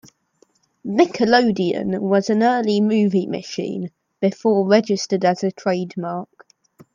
[0.83, 6.47] "Nickelodeon" was an early movie machine before registered as a trademark.